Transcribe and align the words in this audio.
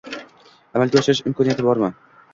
Amalga 0.77 0.99
oshirish 1.01 1.23
imkoniyati 1.27 1.69
bormi? 1.69 1.91